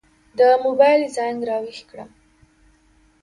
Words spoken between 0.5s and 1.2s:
موبایل